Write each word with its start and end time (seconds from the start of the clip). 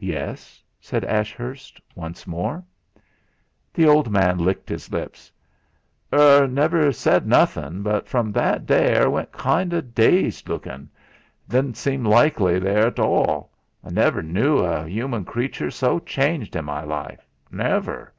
"Yes?" 0.00 0.60
said 0.80 1.04
Ashurst 1.04 1.80
once 1.94 2.26
more. 2.26 2.64
The 3.72 3.86
old 3.86 4.10
man 4.10 4.38
licked 4.38 4.68
his 4.68 4.90
lips. 4.90 5.30
"'Er 6.12 6.48
never 6.48 6.90
said 6.90 7.28
nothin', 7.28 7.84
but 7.84 8.08
from 8.08 8.32
that 8.32 8.66
day 8.66 8.96
'er 8.96 9.08
went 9.08 9.30
kind 9.30 9.72
of 9.72 9.94
dazed 9.94 10.48
lukin'. 10.48 10.88
didn'seem 11.48 12.08
rightly 12.08 12.58
therr 12.58 12.88
at 12.88 12.98
all. 12.98 13.52
I 13.84 13.90
never 13.90 14.20
knu 14.20 14.58
a'uman 14.58 15.24
creature 15.24 15.70
so 15.70 16.00
changed 16.00 16.56
in 16.56 16.64
me 16.64 16.82
life 16.82 17.24
never. 17.48 18.12